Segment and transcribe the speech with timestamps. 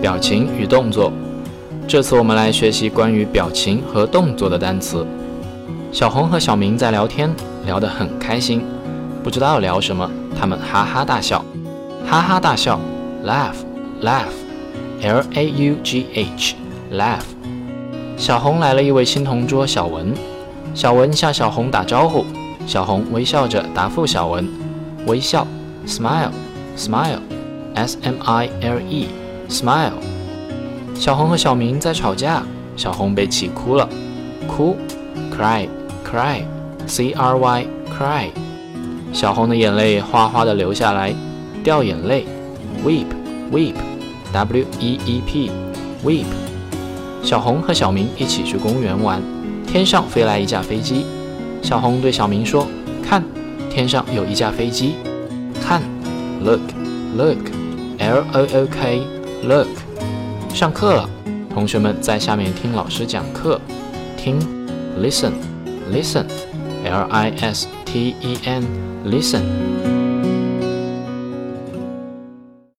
[0.00, 1.12] 表情与动作。
[1.86, 5.06] 这次我们来学习关于表情和动作的单词。
[5.90, 8.62] 小红和小明在聊天，聊得很开心，
[9.24, 11.42] 不知道聊什么，他们哈哈大笑，
[12.06, 12.78] 哈哈大笑
[13.24, 17.22] ，laugh，laugh，l a u g h，laugh。
[18.18, 20.12] 小红来了一位新同桌小文，
[20.74, 22.26] 小文向小红打招呼，
[22.66, 24.46] 小红微笑着答复小文，
[25.06, 25.46] 微笑
[25.86, 29.08] ，smile，smile，s m i l e
[29.48, 29.92] Smile。
[30.94, 32.42] 小红和小明在吵架，
[32.76, 33.88] 小红被气哭了，
[34.46, 34.76] 哭
[35.36, 38.30] ，cry，cry，c r y，cry。
[39.12, 41.14] 小红的眼泪哗哗的流下来，
[41.64, 42.26] 掉眼泪
[42.84, 46.26] ，weep，weep，w e e p，weep。
[47.22, 49.22] 小红和小明一起去公园玩，
[49.66, 51.06] 天上飞来一架飞机。
[51.62, 52.66] 小红对小明说
[53.02, 53.24] ：“看，
[53.70, 54.94] 天上有一架飞机。
[55.60, 55.82] 看
[56.44, 59.00] ，look，look，l o o k
[59.42, 59.68] Look，。”
[60.54, 61.08] 上课了，
[61.52, 63.60] 同学们在下面听老师讲课。
[64.16, 64.40] 听
[65.00, 69.97] ，listen，listen，l i s t e n，listen。